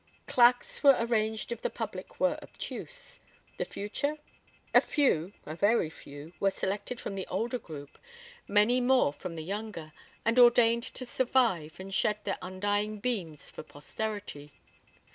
Claques 0.25 0.81
were 0.81 0.95
arranged 0.97 1.51
if 1.51 1.61
the 1.61 1.69
public 1.69 2.19
were 2.19 2.39
obtuse. 2.41 3.19
The 3.57 3.65
future? 3.65 4.17
A 4.73 4.81
few, 4.81 5.31
a 5.45 5.55
very 5.55 5.91
few, 5.91 6.33
were 6.39 6.49
selected 6.49 6.99
from 6.99 7.13
the 7.13 7.27
older 7.27 7.59
group, 7.59 7.99
many 8.47 8.81
more 8.81 9.13
from 9.13 9.35
the 9.35 9.43
younger, 9.43 9.93
and 10.25 10.39
ordained 10.39 10.81
to 10.95 11.05
survive 11.05 11.79
and 11.79 11.93
shed 11.93 12.17
their 12.23 12.39
undying 12.41 12.97
beams 12.97 13.51
for 13.51 13.61
posterity. 13.61 14.51